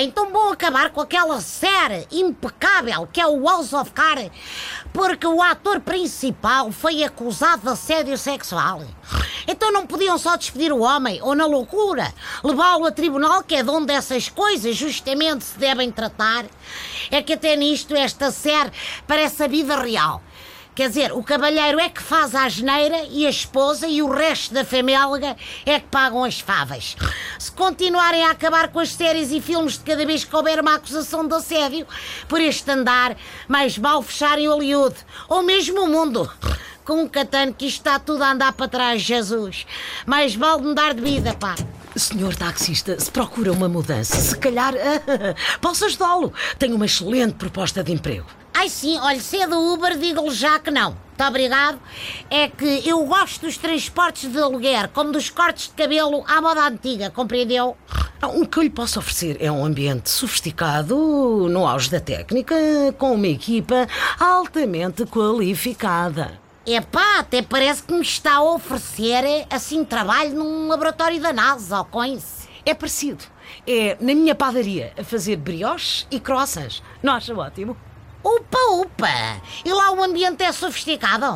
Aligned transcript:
então 0.00 0.30
vão 0.30 0.52
acabar 0.52 0.90
com 0.90 1.00
aquela 1.00 1.40
série 1.40 2.06
impecável 2.10 3.08
que 3.12 3.20
é 3.20 3.26
o 3.26 3.44
House 3.44 3.72
of 3.72 3.90
Cards, 3.90 4.30
porque 4.92 5.26
o 5.26 5.42
ator 5.42 5.80
principal 5.80 6.70
foi 6.72 7.02
acusado 7.02 7.62
de 7.62 7.68
assédio 7.68 8.16
sexual. 8.16 8.82
Então 9.46 9.72
não 9.72 9.86
podiam 9.86 10.16
só 10.18 10.36
despedir 10.36 10.72
o 10.72 10.80
homem, 10.80 11.20
ou 11.22 11.34
na 11.34 11.46
loucura, 11.46 12.12
levá-lo 12.44 12.86
a 12.86 12.92
tribunal, 12.92 13.42
que 13.42 13.56
é 13.56 13.62
de 13.62 13.70
onde 13.70 13.92
essas 13.92 14.28
coisas 14.28 14.76
justamente 14.76 15.44
se 15.44 15.58
devem 15.58 15.90
tratar. 15.90 16.44
É 17.10 17.20
que 17.22 17.32
até 17.32 17.56
nisto 17.56 17.94
esta 17.94 18.30
série 18.30 18.72
parece 19.06 19.42
a 19.42 19.48
vida 19.48 19.76
real. 19.76 20.22
Quer 20.74 20.88
dizer, 20.88 21.12
o 21.12 21.22
cavalheiro 21.22 21.78
é 21.78 21.90
que 21.90 22.02
faz 22.02 22.34
a 22.34 22.44
asneira 22.44 23.04
e 23.10 23.26
a 23.26 23.30
esposa 23.30 23.86
e 23.86 24.00
o 24.00 24.10
resto 24.10 24.54
da 24.54 24.64
família 24.64 25.36
é 25.66 25.78
que 25.78 25.86
pagam 25.88 26.24
as 26.24 26.40
favas. 26.40 26.96
Se 27.38 27.52
continuarem 27.52 28.24
a 28.24 28.30
acabar 28.30 28.68
com 28.68 28.80
as 28.80 28.94
séries 28.94 29.30
e 29.32 29.40
filmes 29.40 29.74
de 29.74 29.84
cada 29.84 30.06
vez 30.06 30.24
que 30.24 30.34
houver 30.34 30.60
uma 30.60 30.76
acusação 30.76 31.28
de 31.28 31.34
assédio, 31.34 31.86
por 32.26 32.40
este 32.40 32.70
andar, 32.70 33.14
mais 33.46 33.76
mal 33.76 34.00
fecharem 34.00 34.48
Hollywood, 34.48 34.96
ou 35.28 35.42
mesmo 35.42 35.82
o 35.82 35.88
mundo. 35.88 36.30
Com 36.86 37.02
um 37.02 37.08
catano 37.08 37.52
que 37.52 37.66
isto 37.66 37.78
está 37.78 37.98
tudo 37.98 38.24
a 38.24 38.32
andar 38.32 38.54
para 38.54 38.66
trás, 38.66 39.02
Jesus. 39.02 39.66
Mais 40.06 40.34
vale 40.34 40.62
mudar 40.62 40.94
de 40.94 41.02
vida, 41.02 41.34
pá. 41.34 41.54
Senhor 41.94 42.34
taxista, 42.34 42.98
se 42.98 43.10
procura 43.10 43.52
uma 43.52 43.68
mudança, 43.68 44.16
se 44.16 44.38
calhar 44.38 44.72
posso 45.60 45.84
ajudá-lo. 45.84 46.32
Tenho 46.58 46.76
uma 46.76 46.86
excelente 46.86 47.34
proposta 47.34 47.84
de 47.84 47.92
emprego. 47.92 48.41
Ai 48.62 48.68
sim, 48.68 48.96
olha, 49.00 49.18
se 49.18 49.38
é 49.38 49.48
do 49.48 49.58
Uber, 49.58 49.98
digo-lhe 49.98 50.30
já 50.30 50.56
que 50.56 50.70
não. 50.70 50.90
Muito 50.90 51.24
obrigado. 51.24 51.80
É 52.30 52.46
que 52.46 52.88
eu 52.88 53.04
gosto 53.06 53.40
dos 53.44 53.56
transportes 53.56 54.30
de 54.30 54.38
aluguer, 54.38 54.86
como 54.90 55.10
dos 55.10 55.28
cortes 55.28 55.66
de 55.66 55.74
cabelo 55.74 56.22
à 56.28 56.40
moda 56.40 56.68
antiga, 56.68 57.10
compreendeu? 57.10 57.76
O 58.22 58.46
que 58.46 58.58
eu 58.58 58.62
lhe 58.62 58.70
posso 58.70 59.00
oferecer 59.00 59.36
é 59.40 59.50
um 59.50 59.64
ambiente 59.64 60.08
sofisticado, 60.08 60.94
no 61.50 61.66
auge 61.66 61.90
da 61.90 61.98
técnica, 61.98 62.54
com 62.96 63.14
uma 63.14 63.26
equipa 63.26 63.88
altamente 64.20 65.06
qualificada. 65.06 66.40
Epá, 66.64 67.18
até 67.18 67.42
parece 67.42 67.82
que 67.82 67.92
me 67.92 68.02
está 68.02 68.34
a 68.34 68.44
oferecer 68.44 69.44
assim 69.50 69.84
trabalho 69.84 70.36
num 70.36 70.68
laboratório 70.68 71.20
da 71.20 71.32
NASA, 71.32 71.78
ou 71.78 71.84
com 71.84 72.04
isso. 72.04 72.48
É 72.64 72.72
parecido. 72.74 73.24
É 73.66 73.96
na 74.00 74.14
minha 74.14 74.36
padaria 74.36 74.92
a 74.96 75.02
fazer 75.02 75.34
brioches 75.34 76.06
e 76.12 76.20
croissants. 76.20 76.80
Não 77.02 77.14
acha 77.14 77.34
ótimo? 77.34 77.76
Upa, 78.24 78.58
upa! 78.72 79.42
E 79.64 79.72
lá 79.72 79.92
o 79.92 80.02
ambiente 80.02 80.42
é 80.42 80.52
sofisticado? 80.52 81.26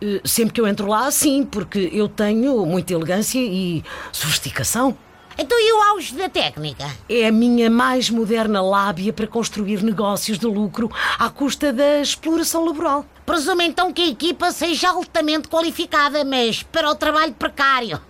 Eh, 0.00 0.20
sempre 0.24 0.54
que 0.54 0.60
eu 0.60 0.66
entro 0.66 0.86
lá, 0.88 1.10
sim, 1.10 1.44
porque 1.44 1.90
eu 1.92 2.08
tenho 2.08 2.66
muita 2.66 2.92
elegância 2.92 3.38
e 3.38 3.84
sofisticação. 4.10 4.96
Então 5.38 5.58
e 5.58 5.72
o 5.72 5.82
auge 5.90 6.14
da 6.14 6.28
técnica? 6.28 6.84
É 7.08 7.26
a 7.26 7.32
minha 7.32 7.70
mais 7.70 8.10
moderna 8.10 8.60
lábia 8.60 9.12
para 9.12 9.26
construir 9.26 9.82
negócios 9.82 10.38
de 10.38 10.46
lucro 10.46 10.90
à 11.18 11.30
custa 11.30 11.72
da 11.72 12.00
exploração 12.00 12.64
laboral. 12.64 13.06
Presumo 13.24 13.62
então 13.62 13.92
que 13.92 14.02
a 14.02 14.08
equipa 14.08 14.50
seja 14.50 14.90
altamente 14.90 15.48
qualificada, 15.48 16.24
mas 16.24 16.62
para 16.62 16.90
o 16.90 16.94
trabalho 16.94 17.32
precário. 17.32 18.00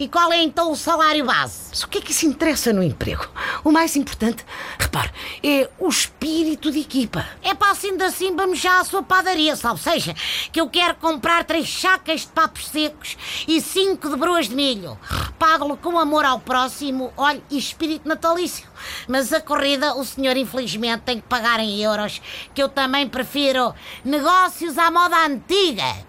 E 0.00 0.06
qual 0.06 0.32
é 0.32 0.40
então 0.40 0.70
o 0.70 0.76
salário 0.76 1.24
base? 1.24 1.58
Mas 1.70 1.82
o 1.82 1.88
que 1.88 1.98
é 1.98 2.00
que 2.00 2.12
isso 2.12 2.24
interessa 2.24 2.72
no 2.72 2.84
emprego? 2.84 3.28
O 3.64 3.72
mais 3.72 3.96
importante, 3.96 4.44
repare, 4.78 5.10
é 5.42 5.68
o 5.76 5.88
espírito 5.88 6.70
de 6.70 6.78
equipa. 6.78 7.26
É 7.42 7.52
para 7.52 7.72
assim 7.72 7.96
de 7.96 8.04
assim 8.04 8.36
vamos 8.36 8.60
já 8.60 8.78
à 8.78 8.84
sua 8.84 9.02
padaria, 9.02 9.56
salvo 9.56 9.82
seja, 9.82 10.14
que 10.52 10.60
eu 10.60 10.68
quero 10.70 10.94
comprar 10.94 11.42
três 11.42 11.66
chacas 11.66 12.20
de 12.20 12.28
papos 12.28 12.68
secos 12.68 13.16
e 13.48 13.60
cinco 13.60 14.08
de 14.08 14.14
broas 14.14 14.48
de 14.48 14.54
milho. 14.54 14.96
Pago-lo 15.36 15.76
com 15.76 15.98
amor 15.98 16.24
ao 16.24 16.38
próximo, 16.38 17.12
olhe, 17.16 17.42
e 17.50 17.58
espírito 17.58 18.08
natalício. 18.08 18.68
Mas 19.08 19.32
a 19.32 19.40
corrida 19.40 19.96
o 19.96 20.04
senhor 20.04 20.36
infelizmente 20.36 21.02
tem 21.02 21.20
que 21.20 21.26
pagar 21.26 21.58
em 21.58 21.82
euros, 21.82 22.22
que 22.54 22.62
eu 22.62 22.68
também 22.68 23.08
prefiro 23.08 23.74
negócios 24.04 24.78
à 24.78 24.92
moda 24.92 25.26
antiga. 25.26 26.06